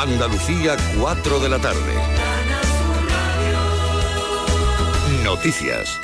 [0.00, 1.94] Andalucía, 4 de la tarde.
[5.22, 6.00] Noticias.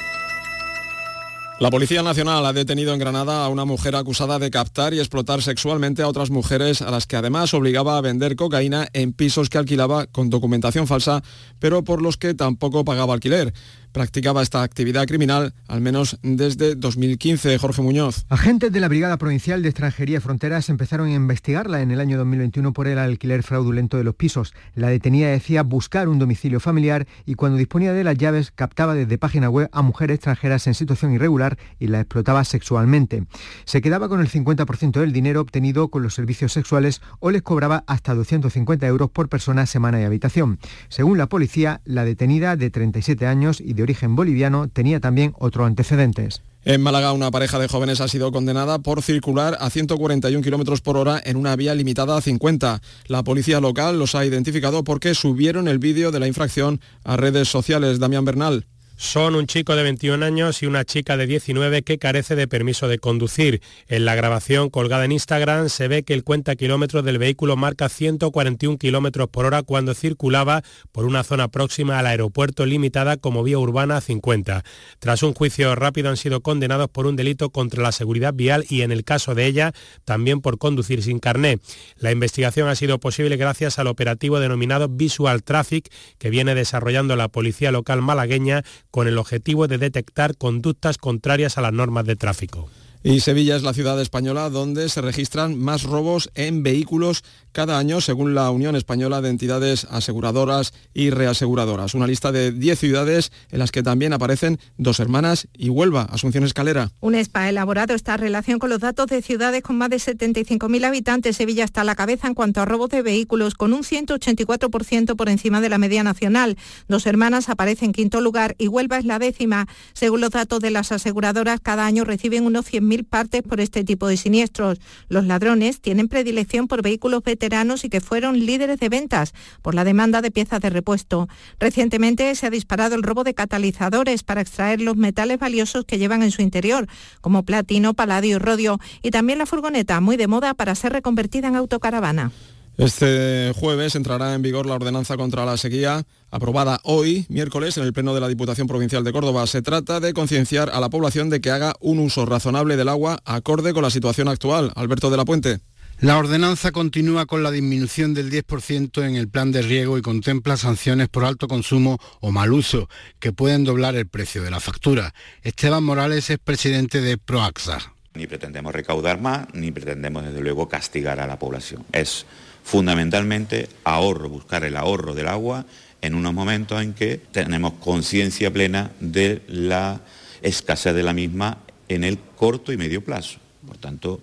[1.58, 5.40] La Policía Nacional ha detenido en Granada a una mujer acusada de captar y explotar
[5.40, 9.56] sexualmente a otras mujeres a las que además obligaba a vender cocaína en pisos que
[9.56, 11.22] alquilaba con documentación falsa,
[11.58, 13.54] pero por los que tampoco pagaba alquiler
[13.96, 17.56] practicaba esta actividad criminal al menos desde 2015.
[17.56, 18.26] Jorge Muñoz.
[18.28, 22.18] Agentes de la Brigada Provincial de Extranjería y Fronteras empezaron a investigarla en el año
[22.18, 24.52] 2021 por el alquiler fraudulento de los pisos.
[24.74, 29.16] La detenida decía buscar un domicilio familiar y cuando disponía de las llaves captaba desde
[29.16, 33.24] página web a mujeres extranjeras en situación irregular y la explotaba sexualmente.
[33.64, 37.82] Se quedaba con el 50% del dinero obtenido con los servicios sexuales o les cobraba
[37.86, 40.58] hasta 250 euros por persona, semana y habitación.
[40.90, 45.66] Según la policía, la detenida de 37 años y de origen boliviano tenía también otros
[45.66, 46.42] antecedentes.
[46.64, 50.96] En Málaga, una pareja de jóvenes ha sido condenada por circular a 141 kilómetros por
[50.96, 52.82] hora en una vía limitada a 50.
[53.06, 57.48] La policía local los ha identificado porque subieron el vídeo de la infracción a redes
[57.48, 58.00] sociales.
[58.00, 58.66] Damián Bernal
[58.96, 62.88] son un chico de 21 años y una chica de 19 que carece de permiso
[62.88, 63.60] de conducir.
[63.88, 67.88] En la grabación colgada en Instagram se ve que el cuenta kilómetros del vehículo marca
[67.88, 73.58] 141 kilómetros por hora cuando circulaba por una zona próxima al aeropuerto limitada como vía
[73.58, 74.64] urbana a 50.
[74.98, 78.80] Tras un juicio rápido han sido condenados por un delito contra la seguridad vial y
[78.80, 79.72] en el caso de ella
[80.04, 81.58] también por conducir sin carné.
[81.98, 87.28] La investigación ha sido posible gracias al operativo denominado Visual Traffic que viene desarrollando la
[87.28, 92.68] policía local malagueña con el objetivo de detectar conductas contrarias a las normas de tráfico.
[93.08, 98.00] Y Sevilla es la ciudad española donde se registran más robos en vehículos cada año,
[98.00, 101.94] según la Unión Española de Entidades Aseguradoras y Reaseguradoras.
[101.94, 106.42] Una lista de 10 ciudades en las que también aparecen dos hermanas y Huelva, Asunción
[106.42, 106.90] Escalera.
[106.98, 110.84] Un ESPA ha elaborado esta relación con los datos de ciudades con más de 75.000
[110.84, 111.36] habitantes.
[111.36, 115.28] Sevilla está a la cabeza en cuanto a robos de vehículos, con un 184% por
[115.28, 116.56] encima de la media nacional.
[116.88, 119.68] Dos hermanas aparecen en quinto lugar y Huelva es la décima.
[119.92, 124.06] Según los datos de las aseguradoras, cada año reciben unos 100.000 partes por este tipo
[124.08, 124.80] de siniestros.
[125.08, 129.84] Los ladrones tienen predilección por vehículos veteranos y que fueron líderes de ventas por la
[129.84, 131.28] demanda de piezas de repuesto.
[131.58, 136.22] Recientemente se ha disparado el robo de catalizadores para extraer los metales valiosos que llevan
[136.22, 136.86] en su interior,
[137.20, 141.48] como platino, paladio y rodio, y también la furgoneta, muy de moda para ser reconvertida
[141.48, 142.32] en autocaravana.
[142.78, 147.94] Este jueves entrará en vigor la ordenanza contra la sequía, aprobada hoy, miércoles, en el
[147.94, 149.46] Pleno de la Diputación Provincial de Córdoba.
[149.46, 153.18] Se trata de concienciar a la población de que haga un uso razonable del agua
[153.24, 154.72] acorde con la situación actual.
[154.76, 155.60] Alberto de la Puente.
[156.00, 160.58] La ordenanza continúa con la disminución del 10% en el plan de riego y contempla
[160.58, 165.14] sanciones por alto consumo o mal uso, que pueden doblar el precio de la factura.
[165.42, 167.94] Esteban Morales es presidente de Proaxa.
[168.12, 171.84] Ni pretendemos recaudar más, ni pretendemos desde luego castigar a la población.
[171.92, 172.26] Es
[172.66, 175.66] fundamentalmente ahorro, buscar el ahorro del agua
[176.02, 180.00] en unos momentos en que tenemos conciencia plena de la
[180.42, 183.38] escasez de la misma en el corto y medio plazo.
[183.64, 184.20] Por tanto,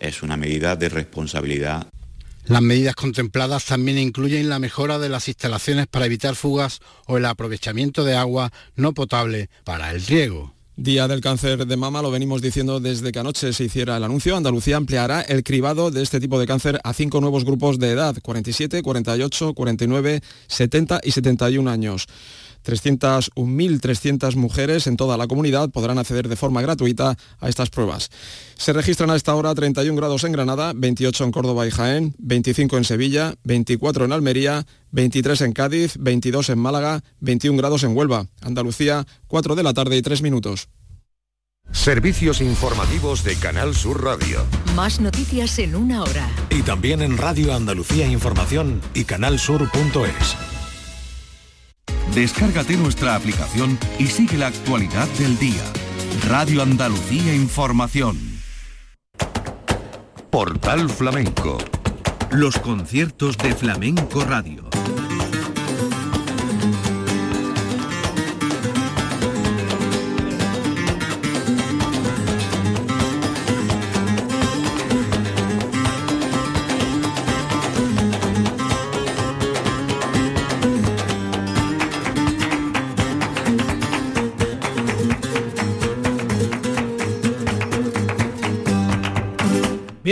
[0.00, 1.86] es una medida de responsabilidad.
[2.46, 7.24] Las medidas contempladas también incluyen la mejora de las instalaciones para evitar fugas o el
[7.24, 10.53] aprovechamiento de agua no potable para el riego.
[10.76, 14.36] Día del cáncer de mama, lo venimos diciendo desde que anoche se hiciera el anuncio.
[14.36, 18.16] Andalucía ampliará el cribado de este tipo de cáncer a cinco nuevos grupos de edad,
[18.20, 22.08] 47, 48, 49, 70 y 71 años.
[22.64, 28.10] 301.300 mujeres en toda la comunidad podrán acceder de forma gratuita a estas pruebas.
[28.56, 32.78] Se registran a esta hora 31 grados en Granada, 28 en Córdoba y Jaén, 25
[32.78, 38.26] en Sevilla, 24 en Almería, 23 en Cádiz, 22 en Málaga, 21 grados en Huelva.
[38.40, 40.68] Andalucía, 4 de la tarde y 3 minutos.
[41.72, 44.44] Servicios informativos de Canal Sur Radio.
[44.76, 46.28] Más noticias en una hora.
[46.50, 50.53] Y también en Radio Andalucía Información y canalsur.es.
[52.12, 55.62] Descárgate nuestra aplicación y sigue la actualidad del día.
[56.28, 58.18] Radio Andalucía Información.
[60.30, 61.58] Portal Flamenco.
[62.30, 64.68] Los conciertos de Flamenco Radio.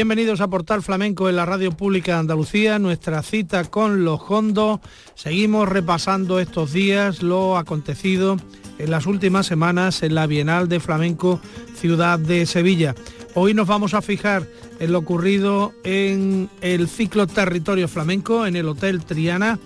[0.02, 4.80] Bienvenidos a Portal Flamenco en la Radio Pública de Andalucía, nuestra cita con los hondos.
[5.14, 8.36] Seguimos repasando estos días lo acontecido
[8.80, 11.40] en las últimas semanas en la Bienal de Flamenco
[11.76, 12.96] Ciudad de Sevilla.
[13.36, 14.44] Hoy nos vamos a fijar
[14.80, 19.60] en lo ocurrido en el ciclo Territorio Flamenco, en el Hotel Triana,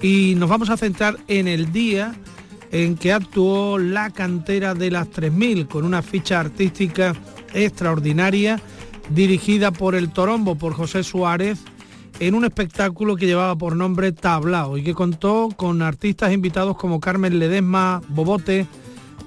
[0.00, 2.14] y nos vamos a centrar en el día
[2.70, 7.16] en que actuó la cantera de las 3000 con una ficha artística
[7.52, 8.62] extraordinaria
[9.10, 11.60] dirigida por el Torombo, por José Suárez,
[12.20, 17.00] en un espectáculo que llevaba por nombre Tablao y que contó con artistas invitados como
[17.00, 18.66] Carmen Ledesma, Bobote,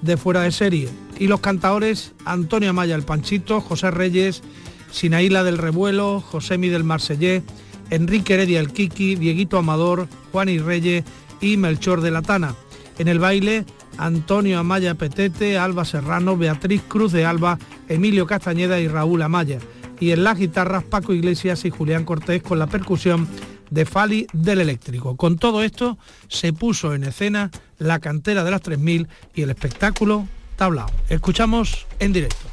[0.01, 4.44] de fuera de serie, y los cantadores Antonio Amaya el Panchito, José Reyes,
[4.92, 7.44] Sinaíla del Revuelo, José Mi del Marsellés,
[7.89, 11.04] Enrique Heredia el Kiki, Dieguito Amador, Juan y Reyes
[11.42, 12.56] y Melchor de la Tana.
[12.98, 13.66] En el baile,
[13.97, 17.57] Antonio Amaya Petete, Alba Serrano, Beatriz Cruz de Alba,
[17.88, 19.59] Emilio Castañeda y Raúl Amaya.
[20.00, 23.27] Y en las guitarras, Paco Iglesias y Julián Cortés con la percusión
[23.69, 25.15] de Fali del Eléctrico.
[25.15, 25.97] Con todo esto
[26.27, 30.91] se puso en escena la cantera de las 3000 y el espectáculo tablao.
[31.09, 32.45] Escuchamos en directo.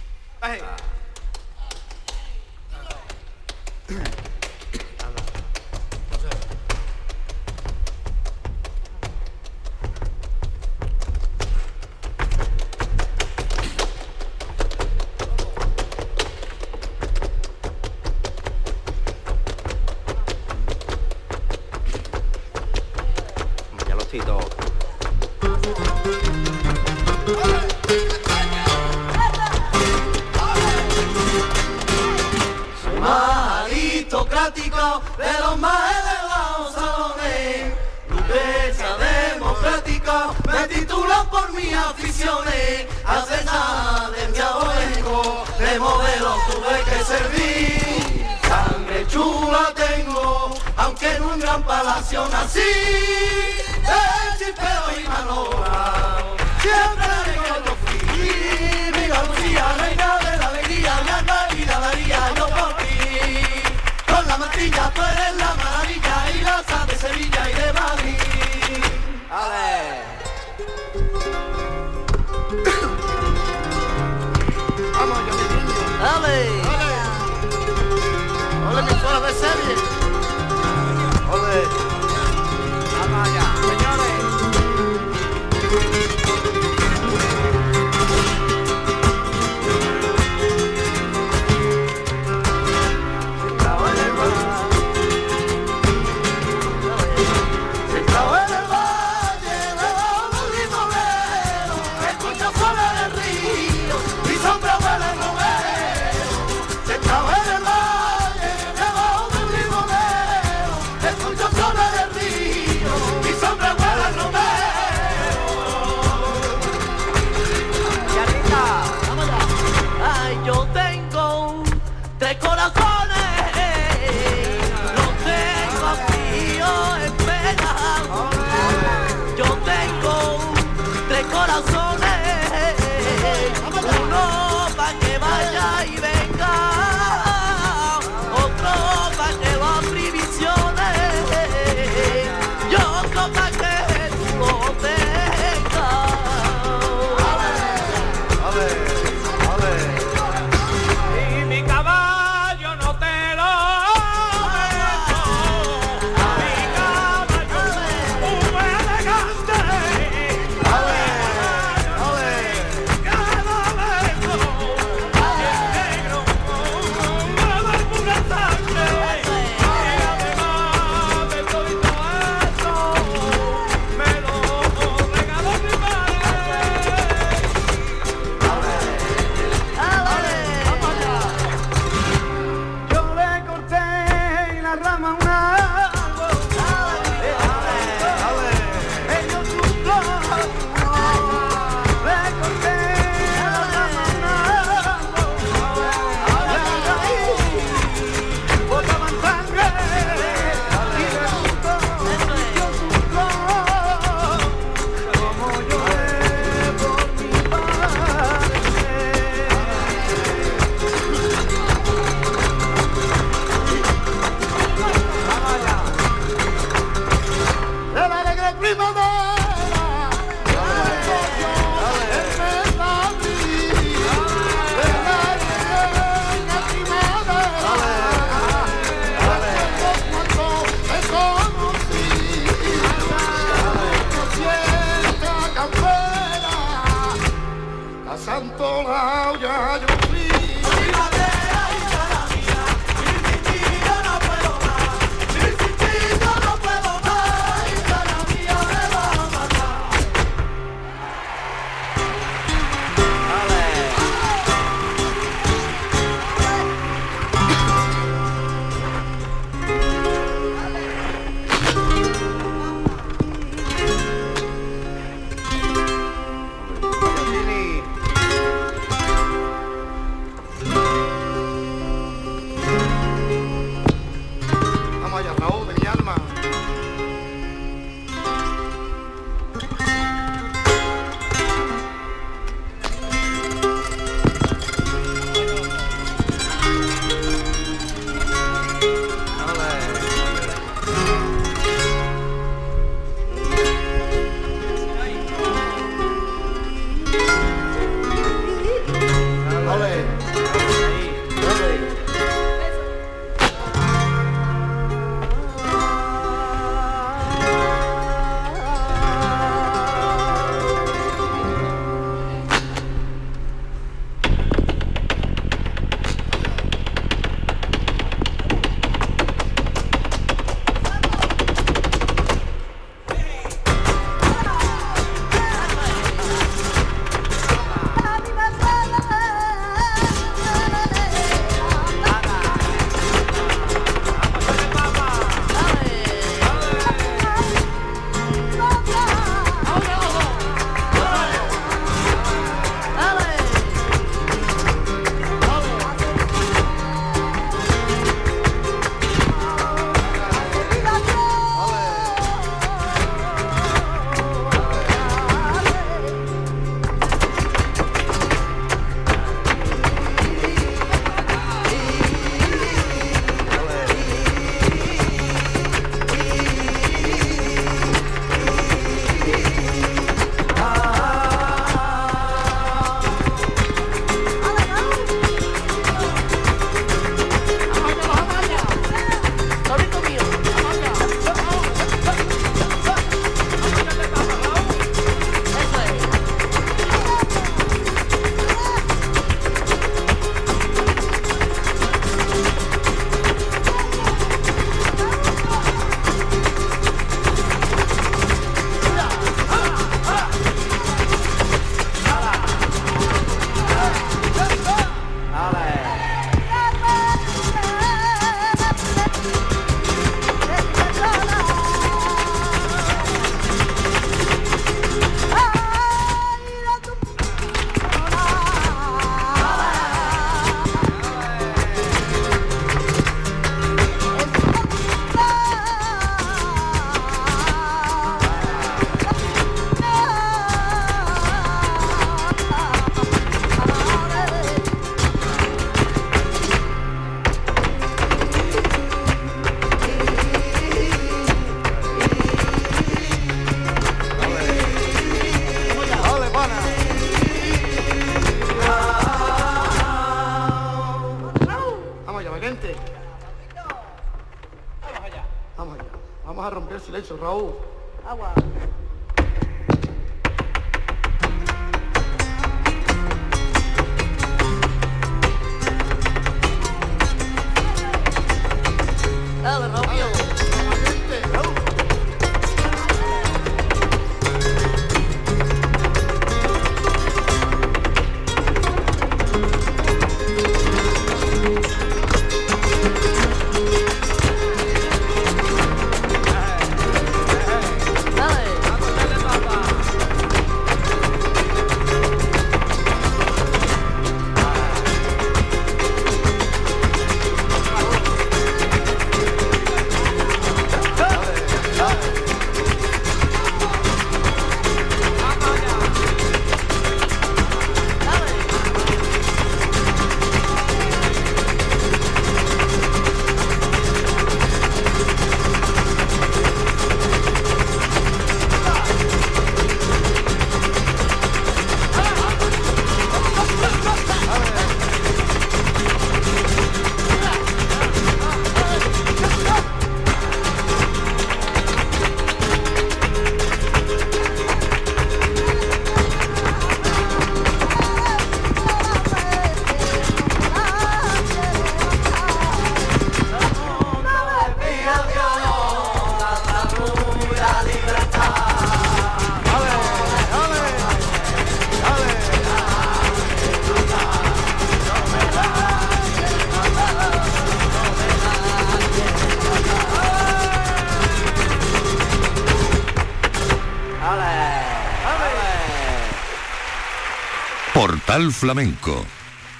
[568.12, 569.06] Portal Flamenco.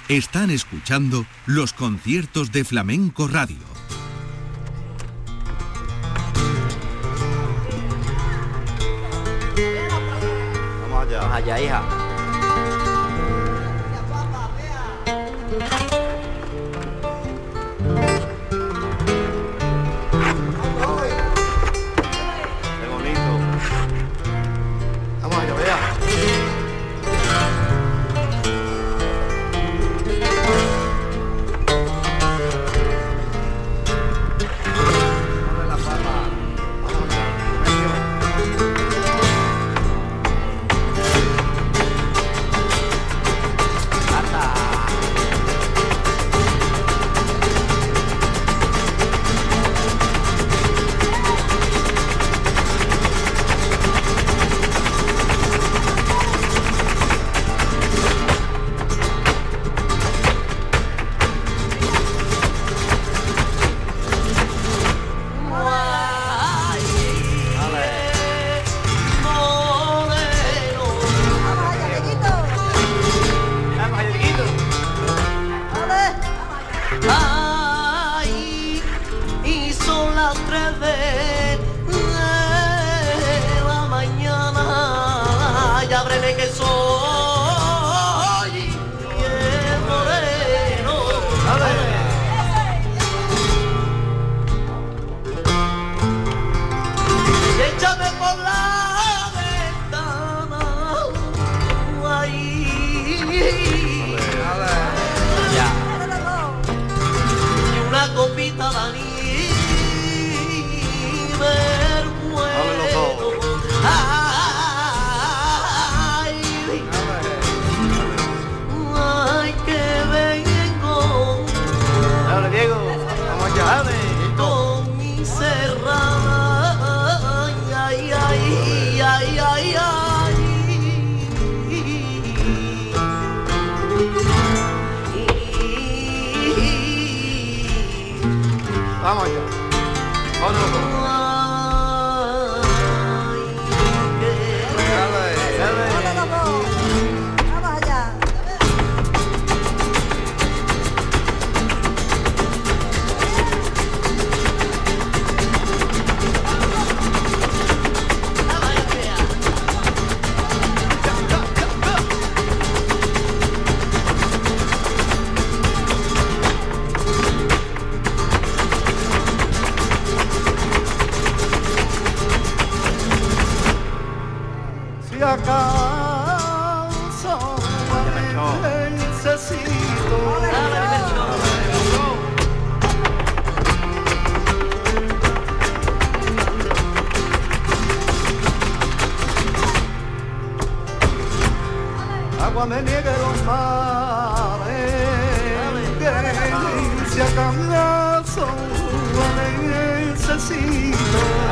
[0.09, 3.72] Están escuchando los conciertos de Flamenco Radio.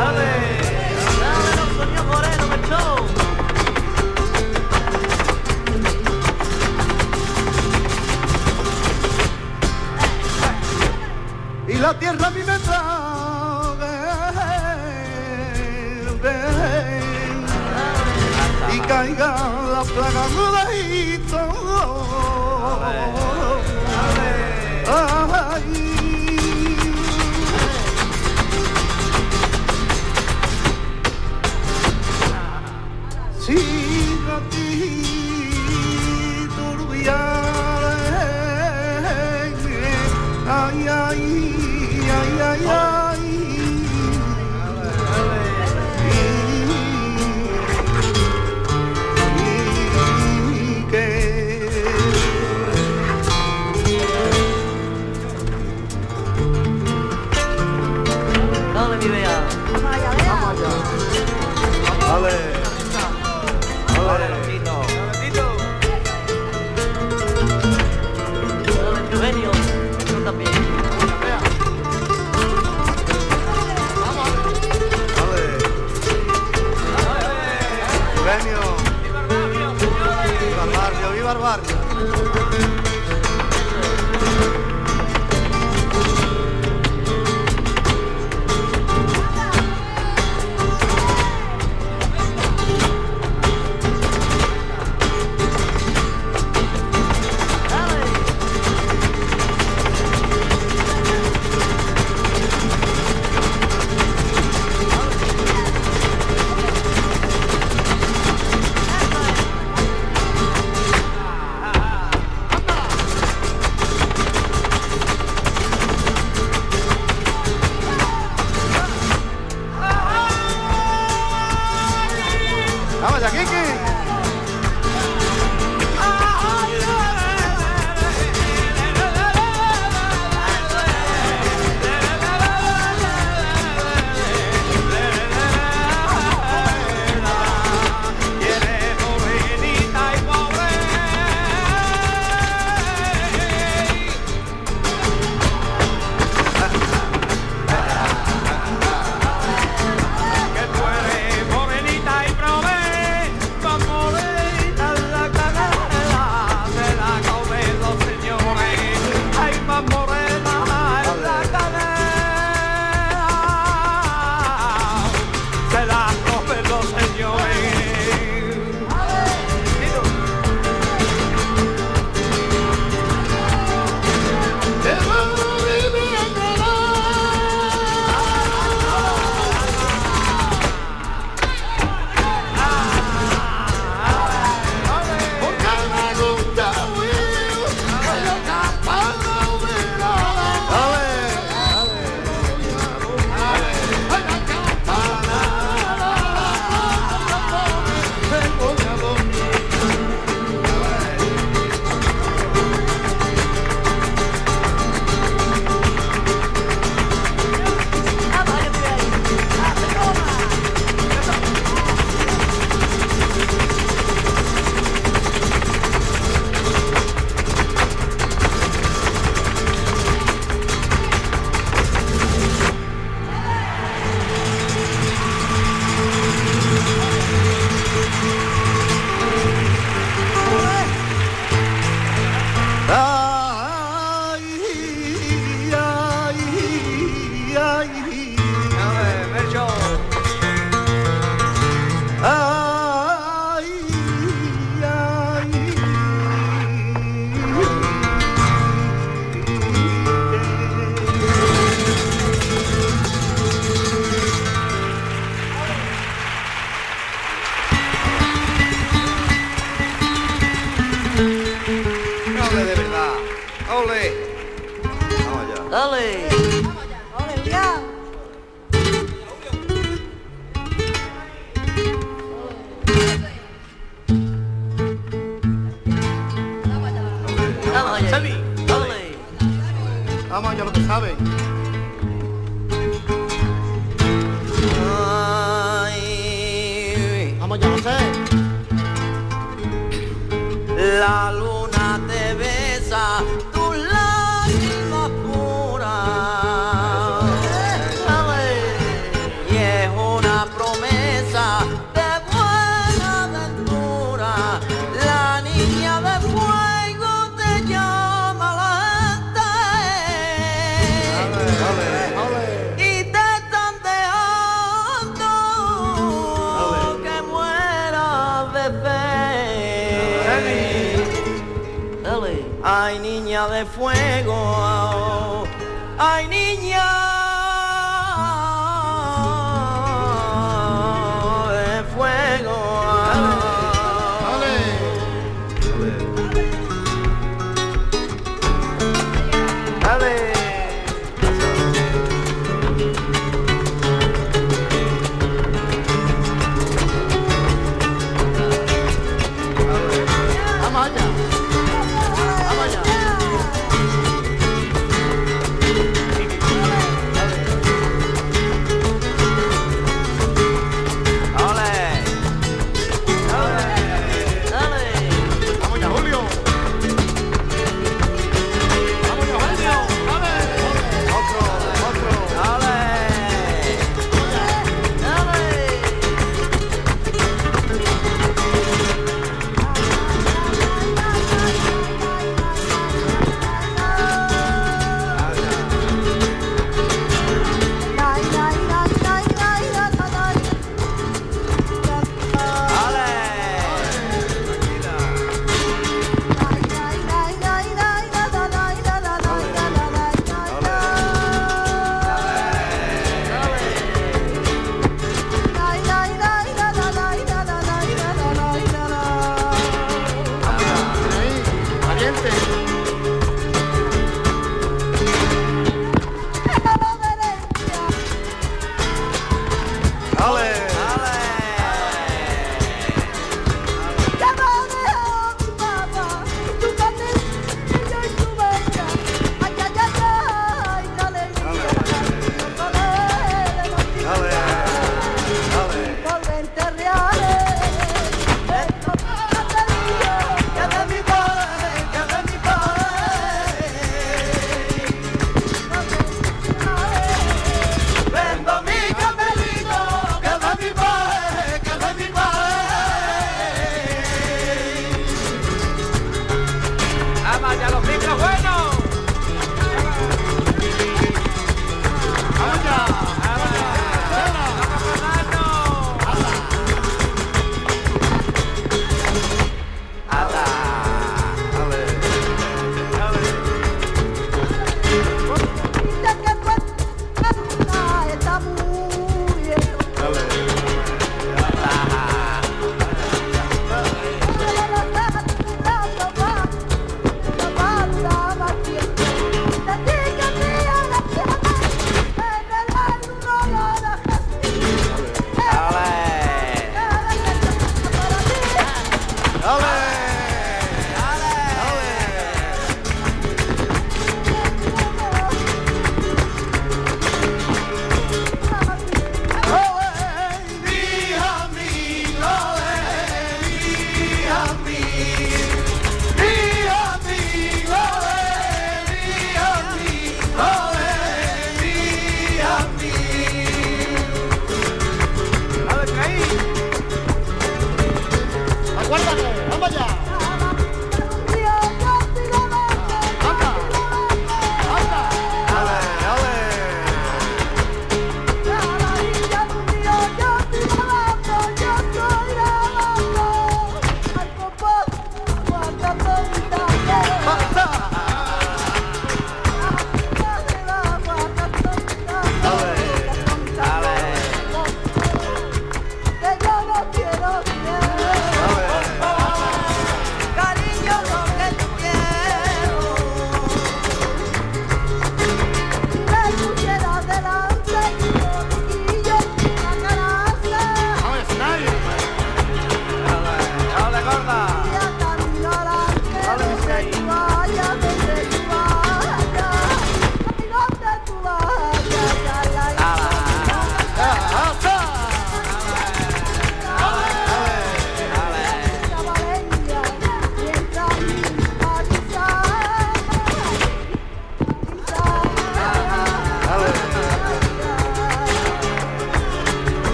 [0.00, 0.29] Amen.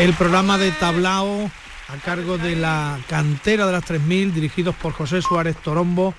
[0.00, 1.50] El programa de tablao
[1.88, 6.14] a cargo de la cantera de las 3000, dirigidos por José Suárez Torombo,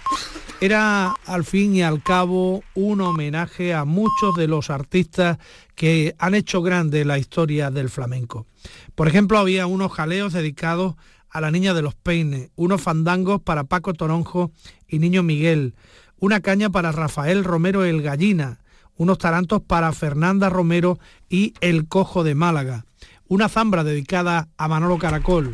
[0.59, 5.39] era al fin y al cabo un homenaje a muchos de los artistas
[5.73, 8.45] que han hecho grande la historia del flamenco.
[8.93, 10.93] Por ejemplo, había unos jaleos dedicados
[11.31, 14.51] a la Niña de los Peines, unos fandangos para Paco Toronjo
[14.87, 15.73] y Niño Miguel,
[16.19, 18.59] una caña para Rafael Romero el Gallina,
[18.95, 22.85] unos tarantos para Fernanda Romero y El Cojo de Málaga,
[23.31, 25.53] una zambra dedicada a Manolo Caracol,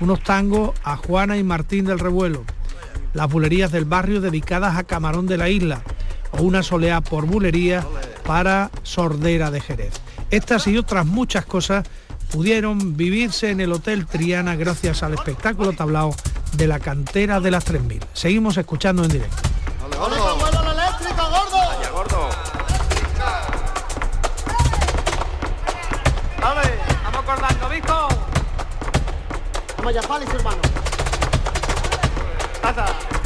[0.00, 2.42] unos tangos a Juana y Martín del Revuelo,
[3.12, 5.82] las bulerías del barrio dedicadas a Camarón de la Isla
[6.30, 7.84] o una soleá por bulería
[8.24, 9.92] para Sordera de Jerez.
[10.30, 11.86] Estas y otras muchas cosas
[12.32, 16.14] pudieron vivirse en el Hotel Triana gracias al espectáculo tablao
[16.56, 18.06] de la cantera de las 3000.
[18.14, 19.36] Seguimos escuchando en directo.
[29.88, 30.60] Allá, Fali, su hermano.
[32.60, 33.17] ¡Pasa!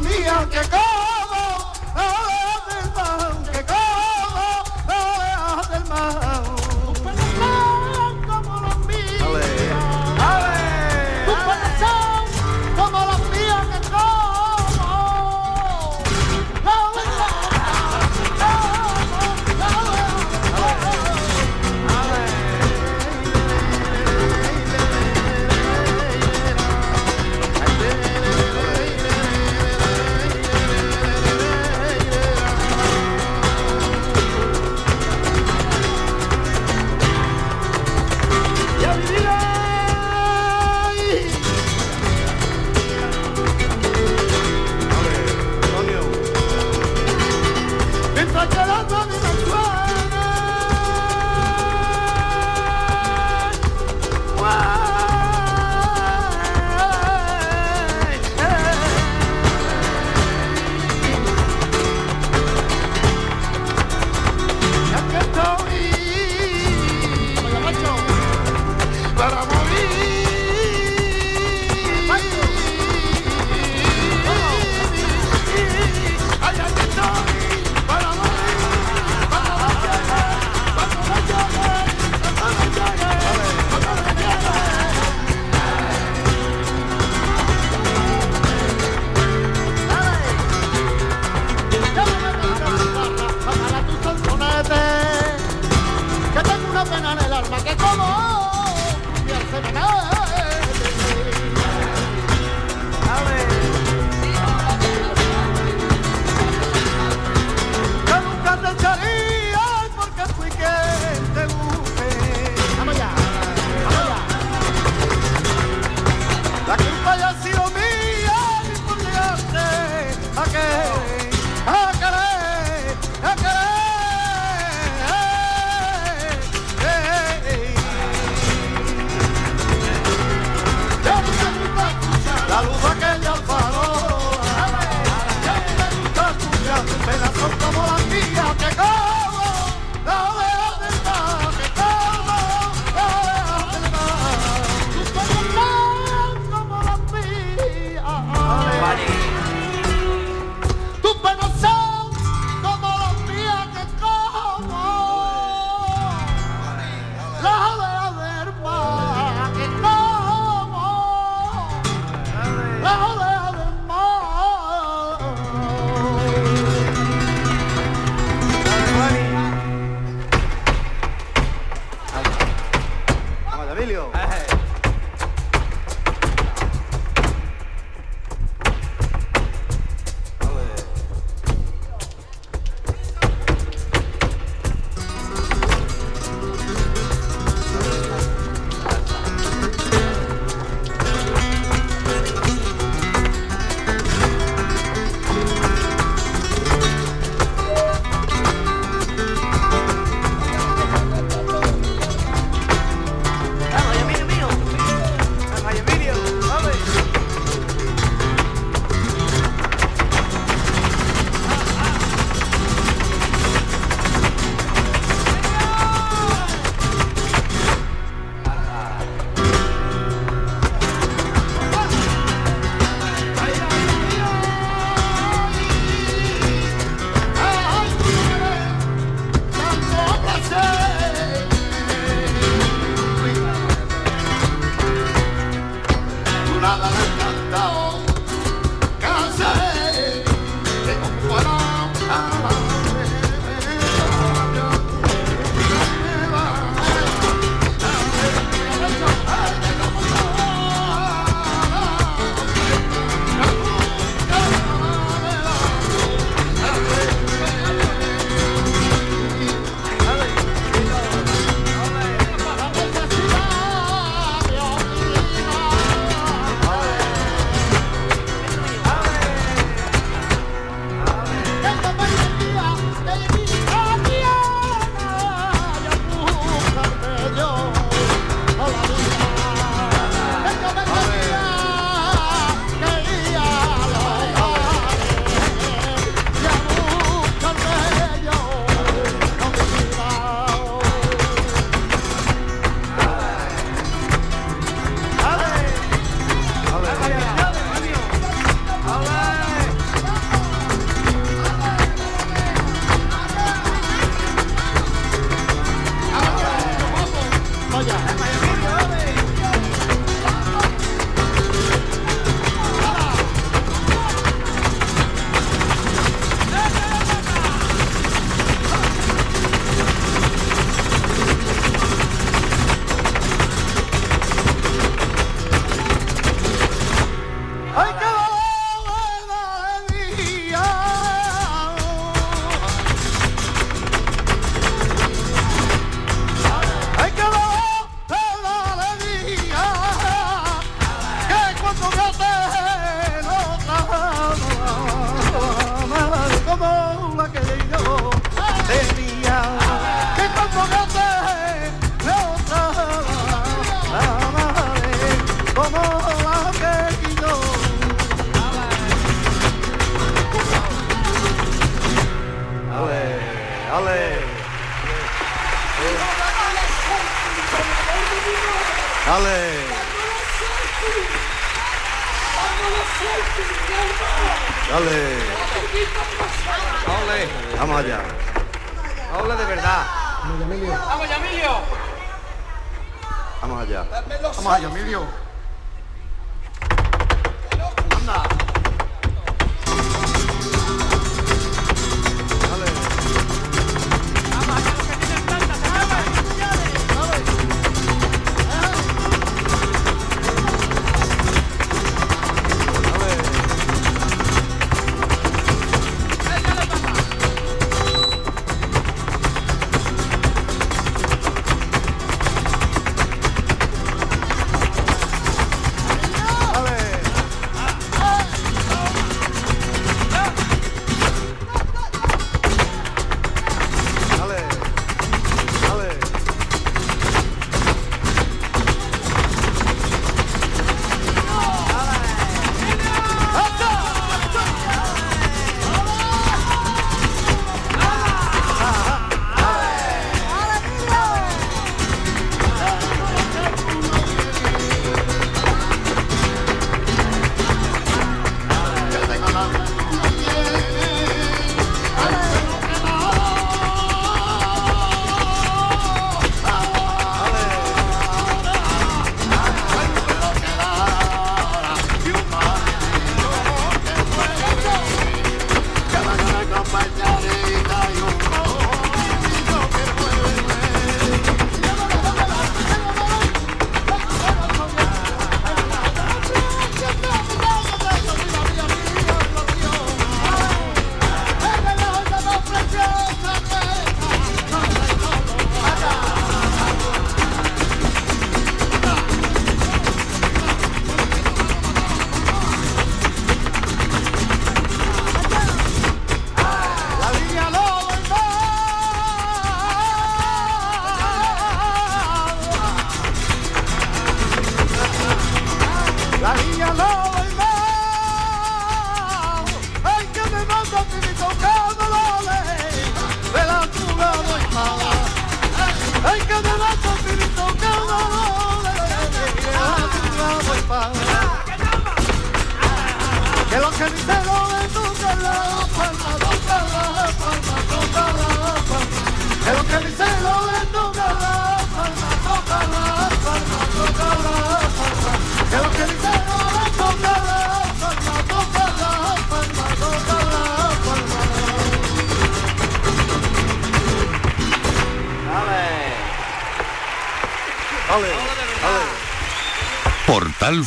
[0.00, 0.89] Mías que como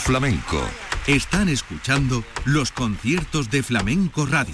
[0.04, 0.62] Flamenco.
[1.08, 4.54] Están escuchando los conciertos de Flamenco Radio.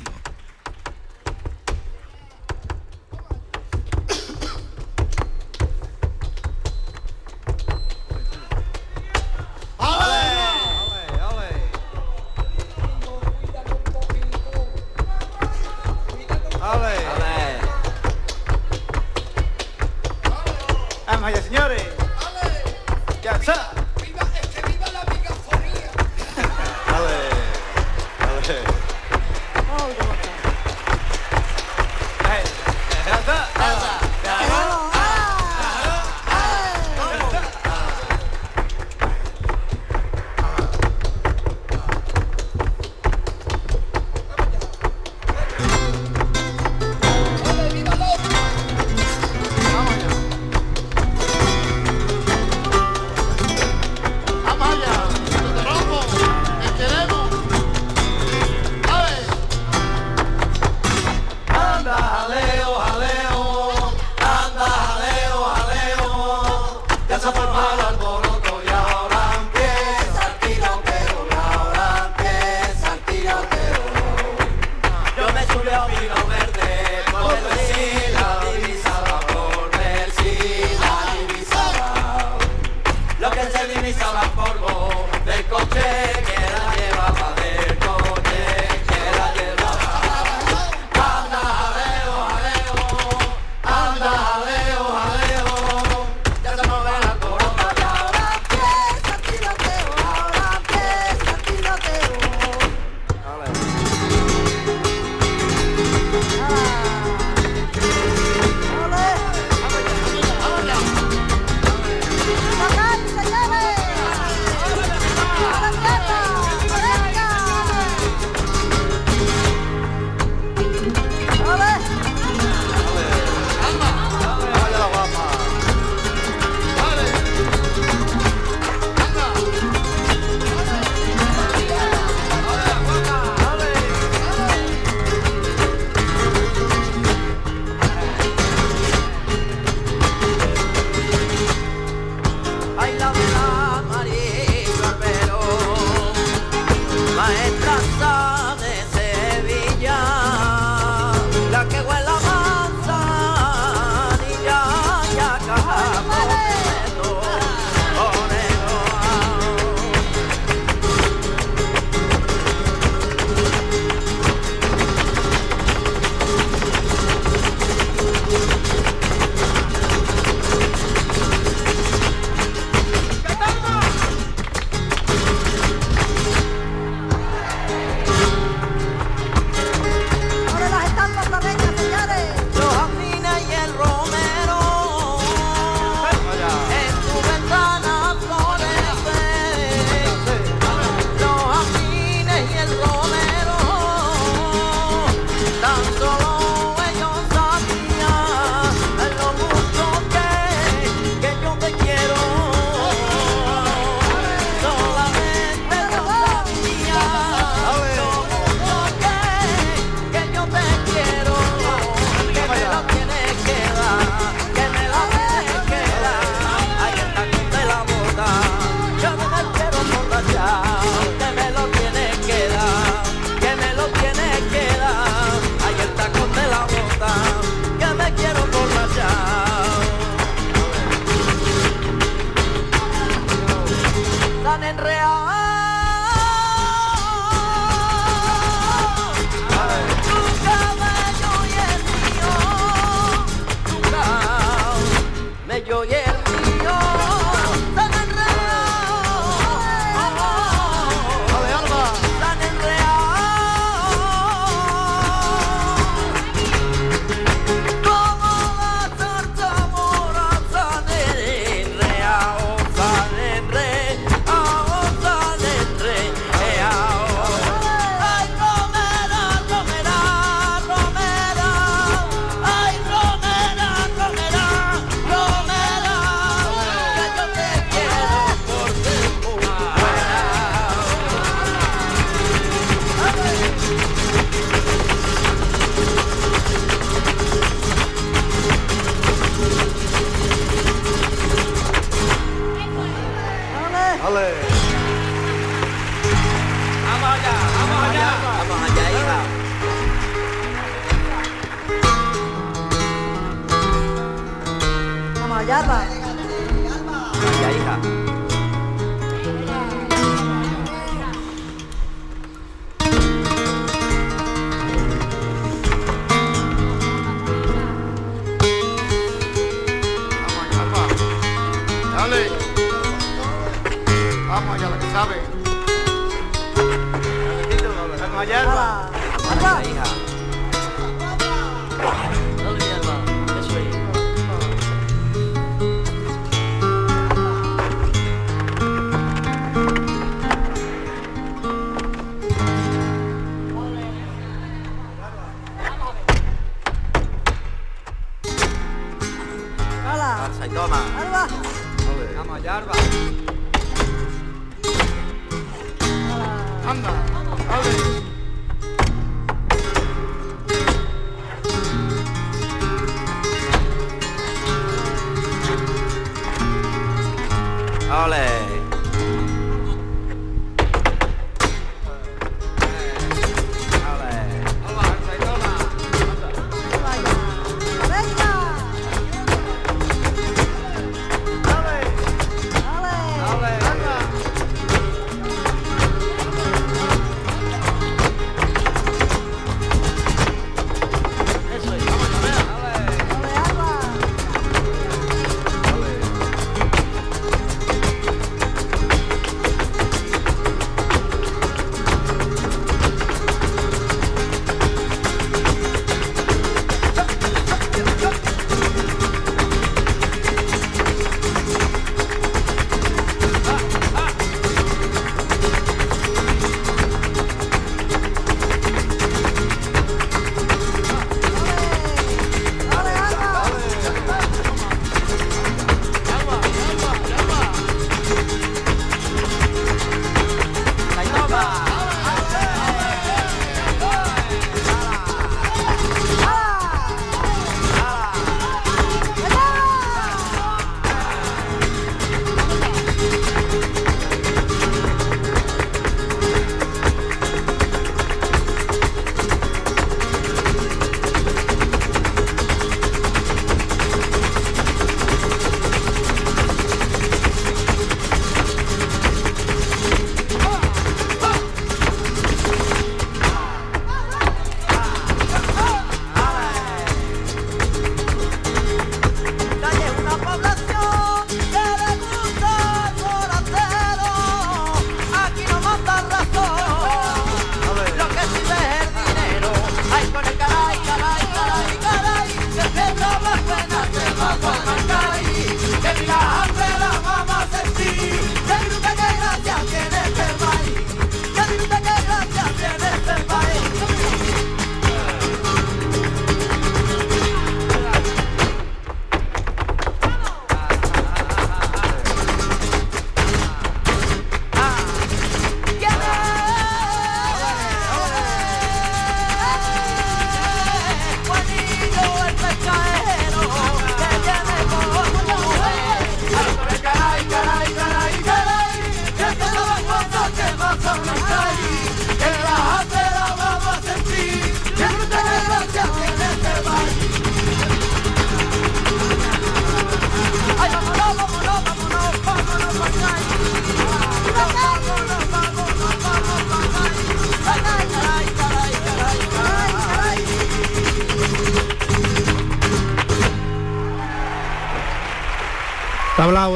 [234.79, 235.08] Tan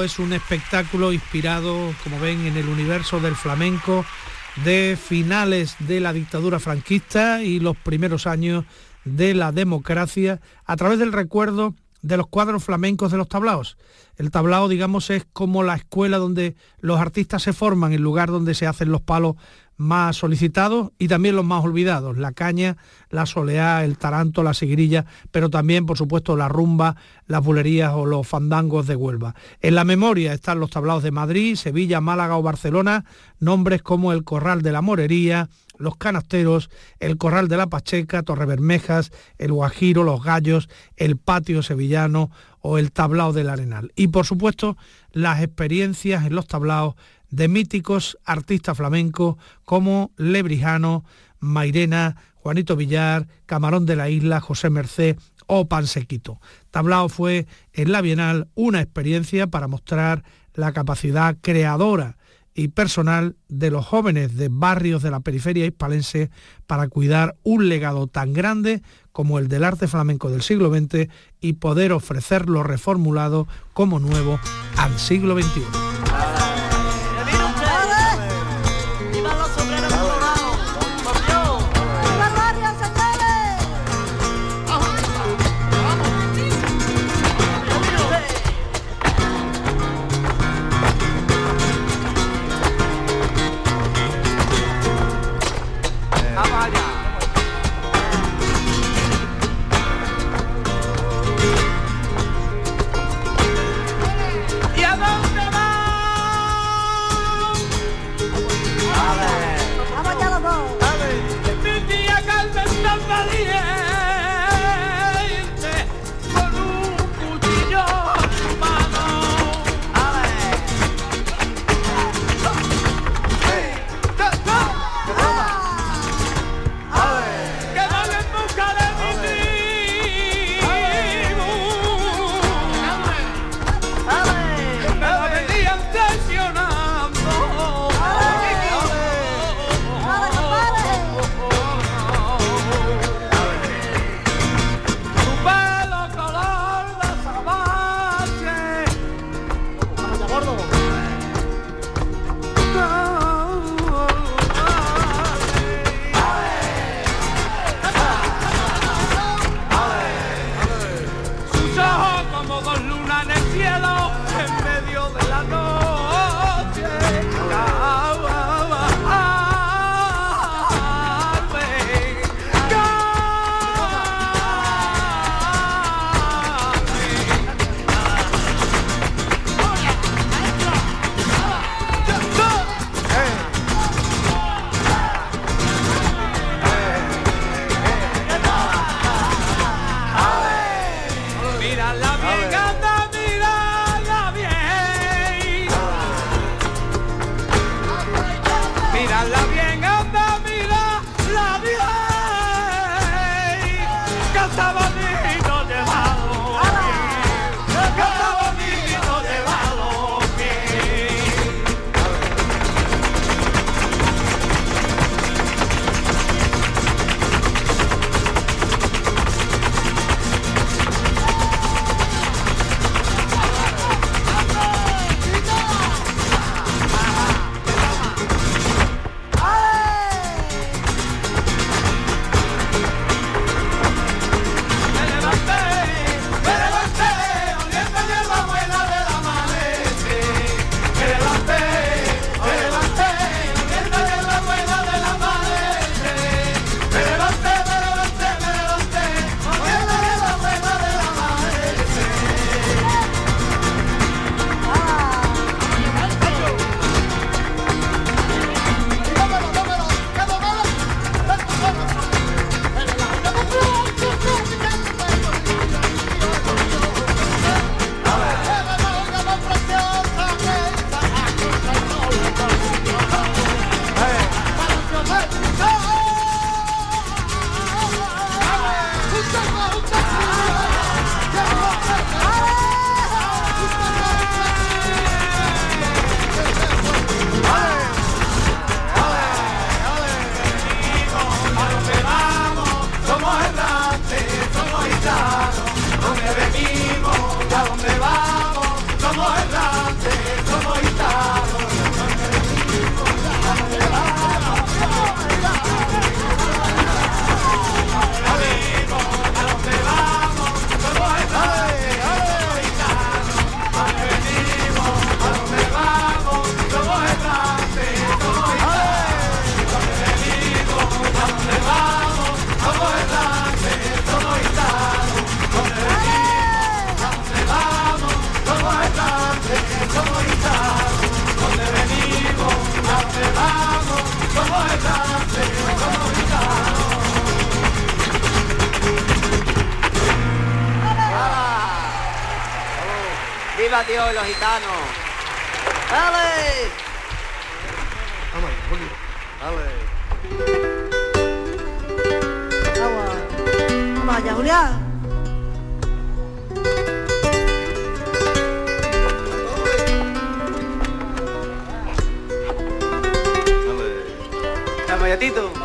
[0.04, 4.04] Es un espectáculo inspirado, como ven, en el universo del flamenco
[4.66, 8.66] de finales de la dictadura franquista y los primeros años
[9.06, 13.78] de la democracia a través del recuerdo de los cuadros flamencos de los tablaos.
[14.24, 18.56] El tablao, digamos, es como la escuela donde los artistas se forman, el lugar donde
[18.56, 19.36] se hacen los palos
[19.76, 22.78] más solicitados y también los más olvidados, la caña,
[23.10, 26.96] la soleá, el taranto, la seguirilla, pero también, por supuesto, la rumba,
[27.28, 29.36] las bulerías o los fandangos de Huelva.
[29.60, 33.04] En la memoria están los tablaos de Madrid, Sevilla, Málaga o Barcelona,
[33.40, 36.70] nombres como el Corral de la Morería, los canasteros,
[37.02, 42.32] el Corral de la Pacheca, Torrebermejas, el Guajiro, los Gallos, el Patio Sevillano
[42.66, 43.92] o el Tablao del Arenal.
[43.96, 44.78] Y por supuesto,
[45.12, 46.96] las experiencias en los tablaos
[47.30, 49.36] de míticos artistas flamencos
[49.66, 51.04] como Lebrijano,
[51.40, 56.40] Mairena, Juanito Villar, Camarón de la Isla, José Merced o Pansequito.
[56.72, 62.16] Tablao fue en la Bienal una experiencia para mostrar la capacidad creadora
[62.56, 66.30] y personal de los jóvenes de barrios de la periferia hispalense
[66.68, 68.82] para cuidar un legado tan grande
[69.12, 71.08] como el del arte flamenco del siglo XX
[71.40, 74.40] y poder ofrecerlo reformulado como nuevo
[74.78, 76.43] al siglo XXI.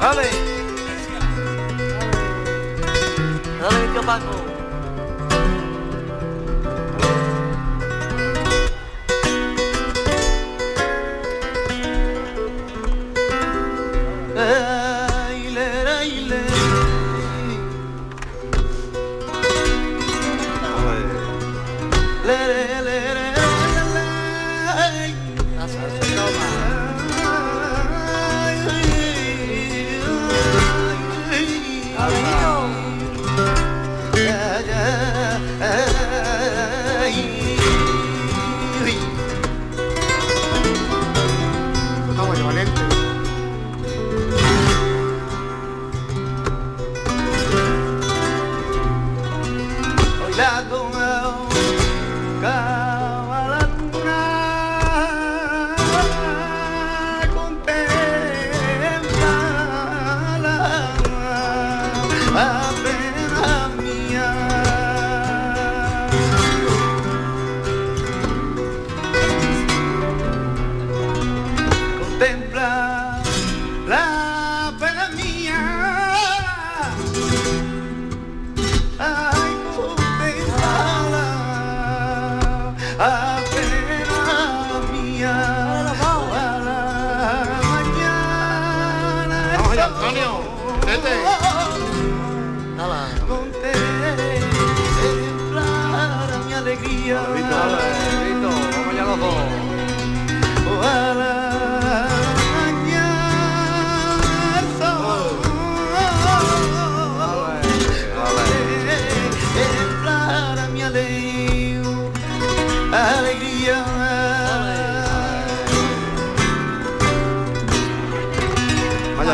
[0.01, 0.31] ¡Dale!
[3.61, 4.48] ¡Dale, Paco!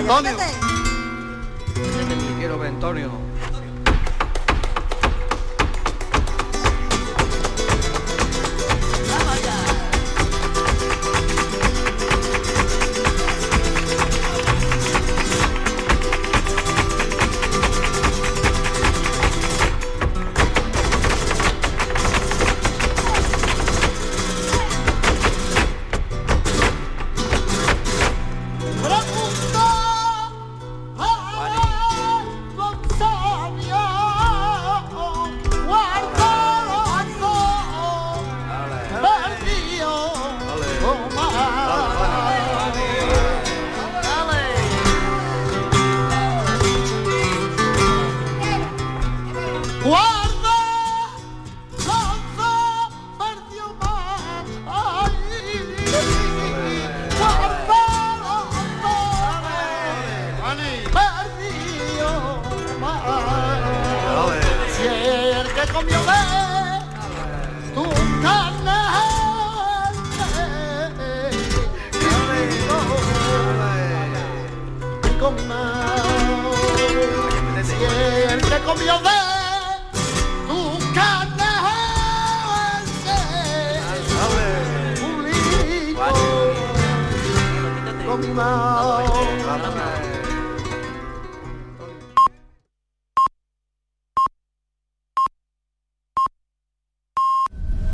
[0.07, 0.53] Antonio.